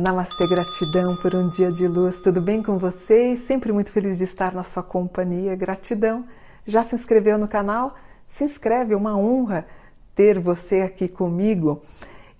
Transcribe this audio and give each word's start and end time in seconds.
Namastê, 0.00 0.46
gratidão 0.46 1.16
por 1.16 1.34
um 1.34 1.50
dia 1.50 1.72
de 1.72 1.88
luz. 1.88 2.22
Tudo 2.22 2.40
bem 2.40 2.62
com 2.62 2.78
vocês? 2.78 3.40
Sempre 3.40 3.72
muito 3.72 3.90
feliz 3.90 4.16
de 4.16 4.22
estar 4.22 4.54
na 4.54 4.62
sua 4.62 4.80
companhia. 4.80 5.56
Gratidão. 5.56 6.24
Já 6.64 6.84
se 6.84 6.94
inscreveu 6.94 7.36
no 7.36 7.48
canal? 7.48 7.96
Se 8.28 8.44
inscreve, 8.44 8.94
é 8.94 8.96
uma 8.96 9.18
honra 9.18 9.66
ter 10.14 10.38
você 10.38 10.82
aqui 10.82 11.08
comigo. 11.08 11.82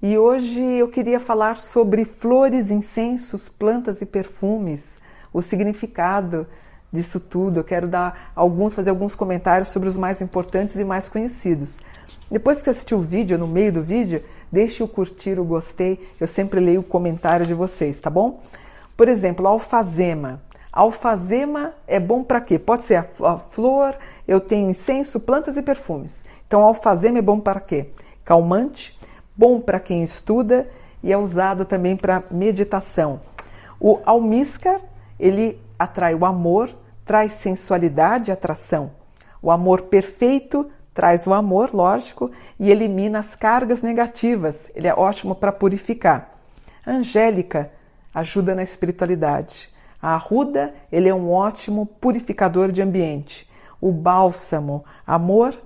E 0.00 0.16
hoje 0.16 0.62
eu 0.62 0.86
queria 0.86 1.18
falar 1.18 1.56
sobre 1.56 2.04
flores, 2.04 2.70
incensos, 2.70 3.48
plantas 3.48 4.00
e 4.00 4.06
perfumes, 4.06 5.00
o 5.32 5.42
significado 5.42 6.46
disso 6.92 7.20
tudo. 7.20 7.60
Eu 7.60 7.64
quero 7.64 7.86
dar 7.86 8.32
alguns, 8.34 8.74
fazer 8.74 8.90
alguns 8.90 9.14
comentários 9.14 9.68
sobre 9.68 9.88
os 9.88 9.96
mais 9.96 10.20
importantes 10.20 10.76
e 10.76 10.84
mais 10.84 11.08
conhecidos. 11.08 11.78
Depois 12.30 12.58
que 12.58 12.64
você 12.64 12.70
assistiu 12.70 12.98
o 12.98 13.02
vídeo, 13.02 13.38
no 13.38 13.46
meio 13.46 13.72
do 13.72 13.82
vídeo, 13.82 14.22
Deixe 14.50 14.82
o 14.82 14.88
curtir, 14.88 15.38
o 15.38 15.44
gostei. 15.44 16.08
Eu 16.18 16.26
sempre 16.26 16.58
leio 16.60 16.80
o 16.80 16.84
comentário 16.84 17.46
de 17.46 17.54
vocês, 17.54 18.00
tá 18.00 18.08
bom? 18.08 18.40
Por 18.96 19.08
exemplo, 19.08 19.46
alfazema. 19.46 20.42
Alfazema 20.72 21.74
é 21.86 22.00
bom 22.00 22.22
para 22.22 22.40
quê? 22.40 22.58
Pode 22.58 22.84
ser 22.84 23.06
a 23.22 23.38
flor, 23.38 23.96
eu 24.26 24.40
tenho 24.40 24.70
incenso, 24.70 25.20
plantas 25.20 25.56
e 25.56 25.62
perfumes. 25.62 26.24
Então, 26.46 26.62
alfazema 26.62 27.18
é 27.18 27.22
bom 27.22 27.40
para 27.40 27.60
quê? 27.60 27.90
Calmante, 28.24 28.96
bom 29.36 29.60
para 29.60 29.80
quem 29.80 30.02
estuda 30.02 30.68
e 31.02 31.12
é 31.12 31.18
usado 31.18 31.64
também 31.64 31.96
para 31.96 32.24
meditação. 32.30 33.20
O 33.80 33.98
almíscar, 34.04 34.80
ele 35.18 35.60
atrai 35.78 36.14
o 36.14 36.24
amor, 36.24 36.74
traz 37.04 37.34
sensualidade 37.34 38.30
e 38.30 38.32
atração. 38.32 38.92
O 39.40 39.50
amor 39.50 39.82
perfeito 39.82 40.70
traz 40.92 41.26
o 41.26 41.32
amor, 41.32 41.72
lógico, 41.72 42.30
e 42.58 42.70
elimina 42.70 43.20
as 43.20 43.36
cargas 43.36 43.82
negativas. 43.82 44.68
Ele 44.74 44.88
é 44.88 44.94
ótimo 44.94 45.34
para 45.34 45.52
purificar. 45.52 46.34
A 46.84 46.90
Angélica 46.90 47.70
ajuda 48.12 48.54
na 48.54 48.62
espiritualidade. 48.62 49.70
A 50.02 50.14
arruda, 50.14 50.74
ele 50.90 51.08
é 51.08 51.14
um 51.14 51.30
ótimo 51.30 51.86
purificador 51.86 52.72
de 52.72 52.82
ambiente. 52.82 53.48
O 53.80 53.92
bálsamo, 53.92 54.84
amor, 55.06 55.56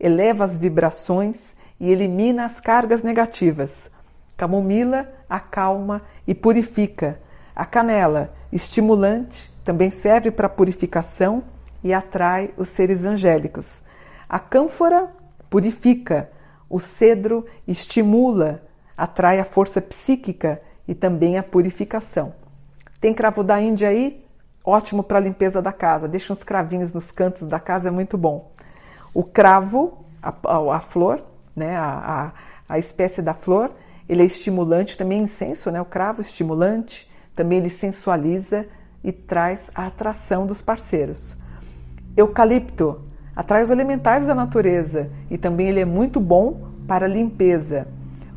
eleva 0.00 0.44
as 0.44 0.56
vibrações 0.56 1.56
e 1.78 1.90
elimina 1.90 2.44
as 2.44 2.60
cargas 2.60 3.02
negativas. 3.02 3.90
Camomila 4.36 5.08
acalma 5.28 6.02
e 6.26 6.34
purifica. 6.34 7.20
A 7.58 7.66
canela, 7.66 8.32
estimulante, 8.52 9.52
também 9.64 9.90
serve 9.90 10.30
para 10.30 10.48
purificação 10.48 11.42
e 11.82 11.92
atrai 11.92 12.54
os 12.56 12.68
seres 12.68 13.04
angélicos. 13.04 13.82
A 14.28 14.38
cânfora 14.38 15.10
purifica, 15.50 16.30
o 16.70 16.78
cedro 16.78 17.44
estimula, 17.66 18.62
atrai 18.96 19.40
a 19.40 19.44
força 19.44 19.82
psíquica 19.82 20.62
e 20.86 20.94
também 20.94 21.36
a 21.36 21.42
purificação. 21.42 22.32
Tem 23.00 23.12
cravo 23.12 23.42
da 23.42 23.60
Índia 23.60 23.88
aí? 23.88 24.24
Ótimo 24.64 25.02
para 25.02 25.18
a 25.18 25.20
limpeza 25.20 25.60
da 25.60 25.72
casa. 25.72 26.06
Deixa 26.06 26.32
uns 26.32 26.44
cravinhos 26.44 26.92
nos 26.92 27.10
cantos 27.10 27.48
da 27.48 27.58
casa, 27.58 27.88
é 27.88 27.90
muito 27.90 28.16
bom. 28.16 28.52
O 29.12 29.24
cravo, 29.24 30.06
a, 30.22 30.32
a, 30.44 30.76
a 30.76 30.80
flor, 30.80 31.24
né, 31.56 31.76
a, 31.76 32.32
a, 32.68 32.74
a 32.74 32.78
espécie 32.78 33.20
da 33.20 33.34
flor, 33.34 33.72
ele 34.08 34.22
é 34.22 34.26
estimulante, 34.26 34.96
também 34.96 35.22
incenso, 35.22 35.72
né? 35.72 35.80
O 35.80 35.84
cravo 35.84 36.20
estimulante, 36.20 37.08
também 37.38 37.58
ele 37.58 37.70
sensualiza 37.70 38.66
e 39.04 39.12
traz 39.12 39.70
a 39.72 39.86
atração 39.86 40.44
dos 40.44 40.60
parceiros. 40.60 41.38
Eucalipto, 42.16 43.00
atrai 43.36 43.62
os 43.62 43.70
elementais 43.70 44.26
da 44.26 44.34
natureza 44.34 45.08
e 45.30 45.38
também 45.38 45.68
ele 45.68 45.78
é 45.78 45.84
muito 45.84 46.18
bom 46.18 46.68
para 46.88 47.06
limpeza. 47.06 47.86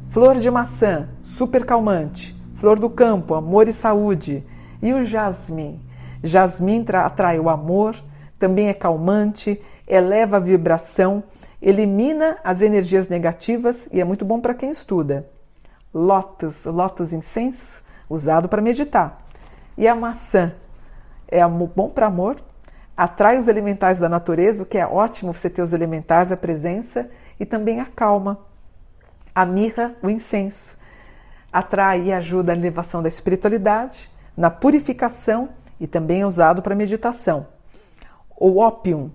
Flor 0.09 0.35
de 0.35 0.51
maçã, 0.51 1.09
super 1.23 1.65
calmante. 1.65 2.39
Flor 2.53 2.77
do 2.77 2.91
campo, 2.91 3.33
amor 3.33 3.67
e 3.67 3.73
saúde. 3.73 4.45
E 4.83 4.93
o 4.93 5.03
jasmim? 5.03 5.79
Jasmim 6.23 6.85
atrai 6.93 7.39
o 7.39 7.49
amor, 7.49 7.95
também 8.37 8.67
é 8.67 8.73
calmante, 8.75 9.59
eleva 9.87 10.37
a 10.37 10.39
vibração, 10.39 11.23
elimina 11.59 12.37
as 12.43 12.61
energias 12.61 13.07
negativas 13.07 13.89
e 13.91 13.99
é 13.99 14.03
muito 14.03 14.23
bom 14.23 14.39
para 14.39 14.53
quem 14.53 14.69
estuda. 14.69 15.27
Lótus, 15.91 16.65
lótus 16.65 17.11
incenso, 17.13 17.81
usado 18.11 18.49
para 18.49 18.61
meditar. 18.61 19.21
E 19.77 19.87
a 19.87 19.95
maçã 19.95 20.53
é 21.27 21.47
bom 21.47 21.89
para 21.89 22.07
amor, 22.07 22.37
atrai 22.95 23.37
os 23.37 23.47
elementais 23.47 23.99
da 23.99 24.09
natureza, 24.09 24.63
o 24.63 24.65
que 24.65 24.77
é 24.77 24.85
ótimo 24.85 25.33
você 25.33 25.49
ter 25.49 25.61
os 25.61 25.73
elementais, 25.73 26.31
a 26.31 26.37
presença, 26.37 27.09
e 27.39 27.45
também 27.45 27.79
acalma. 27.79 28.39
A 29.33 29.45
mirra, 29.45 29.95
o 30.03 30.09
incenso, 30.09 30.77
atrai 31.51 32.03
e 32.03 32.13
ajuda 32.13 32.51
a 32.51 32.55
elevação 32.55 33.01
da 33.01 33.07
espiritualidade, 33.07 34.09
na 34.35 34.49
purificação 34.49 35.49
e 35.79 35.87
também 35.87 36.21
é 36.21 36.25
usado 36.25 36.61
para 36.61 36.75
meditação. 36.75 37.47
O 38.37 38.59
ópio 38.59 39.13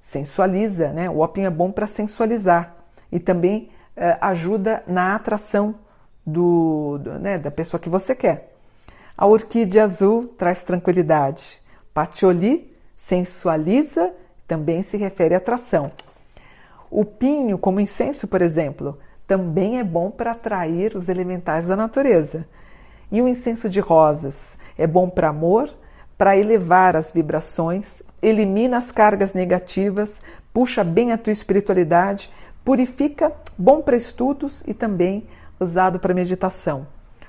sensualiza, 0.00 0.92
né? 0.92 1.08
O 1.08 1.18
ópio 1.18 1.44
é 1.44 1.50
bom 1.50 1.72
para 1.72 1.86
sensualizar 1.86 2.74
e 3.10 3.18
também 3.18 3.70
eh, 3.96 4.18
ajuda 4.20 4.82
na 4.86 5.14
atração 5.14 5.76
do, 6.24 6.98
do 6.98 7.18
né, 7.18 7.38
da 7.38 7.50
pessoa 7.50 7.80
que 7.80 7.88
você 7.88 8.14
quer. 8.14 8.52
A 9.16 9.26
orquídea 9.26 9.84
azul 9.84 10.28
traz 10.38 10.62
tranquilidade. 10.62 11.60
Patchouli 11.92 12.72
sensualiza, 12.96 14.12
também 14.46 14.82
se 14.82 14.96
refere 14.96 15.34
à 15.34 15.38
atração. 15.38 15.92
O 16.90 17.04
pinho, 17.04 17.58
como 17.58 17.80
incenso, 17.80 18.26
por 18.26 18.42
exemplo, 18.42 18.98
também 19.26 19.78
é 19.78 19.84
bom 19.84 20.10
para 20.10 20.32
atrair 20.32 20.96
os 20.96 21.08
elementais 21.08 21.66
da 21.66 21.76
natureza. 21.76 22.46
E 23.10 23.20
o 23.22 23.28
incenso 23.28 23.68
de 23.68 23.80
rosas 23.80 24.58
é 24.76 24.86
bom 24.86 25.08
para 25.08 25.28
amor, 25.28 25.70
para 26.16 26.36
elevar 26.36 26.96
as 26.96 27.10
vibrações, 27.10 28.02
elimina 28.22 28.78
as 28.78 28.90
cargas 28.90 29.34
negativas, 29.34 30.22
puxa 30.52 30.84
bem 30.84 31.12
a 31.12 31.18
tua 31.18 31.32
espiritualidade, 31.32 32.30
purifica, 32.64 33.32
bom 33.58 33.82
para 33.82 33.96
estudos 33.96 34.62
e 34.66 34.72
também 34.72 35.26
usado 35.64 35.98
para 35.98 36.14
meditação. 36.14 36.86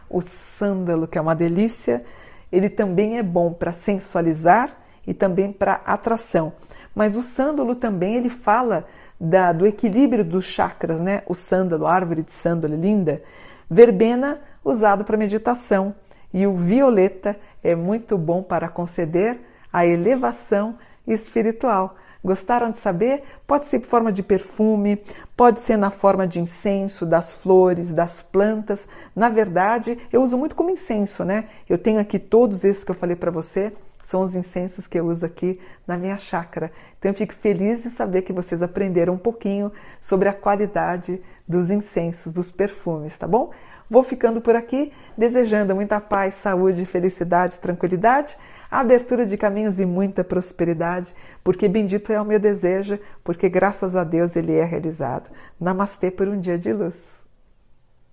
O 0.09 0.21
sândalo, 0.21 1.07
que 1.07 1.17
é 1.17 1.21
uma 1.21 1.35
delícia, 1.35 2.03
ele 2.51 2.69
também 2.69 3.17
é 3.17 3.23
bom 3.23 3.51
para 3.51 3.71
sensualizar 3.71 4.77
e 5.07 5.13
também 5.13 5.51
para 5.51 5.81
atração. 5.85 6.53
Mas 6.93 7.17
o 7.17 7.23
sândalo 7.23 7.75
também 7.75 8.15
ele 8.15 8.29
fala 8.29 8.85
da, 9.19 9.51
do 9.51 9.65
equilíbrio 9.65 10.23
dos 10.23 10.45
chakras, 10.45 10.99
né? 11.01 11.23
O 11.27 11.33
sândalo, 11.35 11.87
árvore 11.87 12.21
de 12.21 12.31
sândalo 12.31 12.75
linda. 12.75 13.21
Verbena 13.69 14.39
usado 14.63 15.03
para 15.03 15.17
meditação 15.17 15.95
e 16.33 16.45
o 16.45 16.55
violeta 16.55 17.35
é 17.63 17.75
muito 17.75 18.17
bom 18.17 18.43
para 18.43 18.69
conceder 18.69 19.39
a 19.71 19.85
elevação 19.85 20.77
espiritual. 21.07 21.95
Gostaram 22.25 22.71
de 22.71 22.79
saber? 22.79 23.21
Pode 23.45 23.67
ser 23.67 23.77
em 23.77 23.83
forma 23.83 24.11
de 24.11 24.23
perfume, 24.23 24.99
pode 25.37 25.59
ser 25.59 25.77
na 25.77 25.91
forma 25.91 26.27
de 26.27 26.39
incenso, 26.39 27.05
das 27.05 27.43
flores, 27.43 27.93
das 27.93 28.23
plantas. 28.23 28.87
Na 29.15 29.29
verdade, 29.29 29.95
eu 30.11 30.23
uso 30.23 30.35
muito 30.35 30.55
como 30.55 30.71
incenso, 30.71 31.23
né? 31.23 31.47
Eu 31.69 31.77
tenho 31.77 31.99
aqui 31.99 32.17
todos 32.17 32.63
esses 32.63 32.83
que 32.83 32.89
eu 32.89 32.95
falei 32.95 33.15
para 33.15 33.29
você 33.29 33.71
são 34.01 34.21
os 34.21 34.35
incensos 34.35 34.87
que 34.87 34.99
eu 34.99 35.05
uso 35.05 35.23
aqui 35.23 35.59
na 35.85 35.97
minha 35.97 36.17
chácara. 36.17 36.71
Então 36.97 37.11
eu 37.11 37.15
fico 37.15 37.33
feliz 37.33 37.85
em 37.85 37.91
saber 37.91 38.23
que 38.23 38.33
vocês 38.33 38.63
aprenderam 38.63 39.13
um 39.13 39.19
pouquinho 39.19 39.71
sobre 40.01 40.27
a 40.27 40.33
qualidade 40.33 41.21
dos 41.47 41.69
incensos, 41.69 42.33
dos 42.33 42.49
perfumes, 42.49 43.15
tá 43.15 43.27
bom? 43.27 43.51
Vou 43.87 44.01
ficando 44.01 44.41
por 44.41 44.55
aqui, 44.55 44.91
desejando 45.15 45.75
muita 45.75 46.01
paz, 46.01 46.33
saúde, 46.35 46.85
felicidade, 46.85 47.59
tranquilidade, 47.59 48.35
abertura 48.79 49.25
de 49.25 49.37
caminhos 49.37 49.79
e 49.79 49.85
muita 49.85 50.23
prosperidade, 50.23 51.13
porque 51.43 51.67
bendito 51.67 52.11
é 52.11 52.21
o 52.21 52.25
meu 52.25 52.39
desejo, 52.39 52.99
porque 53.23 53.49
graças 53.49 53.95
a 53.95 54.03
Deus 54.03 54.35
ele 54.35 54.53
é 54.53 54.63
realizado. 54.63 55.29
Namastê 55.59 56.11
por 56.11 56.27
um 56.27 56.39
dia 56.39 56.57
de 56.57 56.71
luz. 56.71 57.24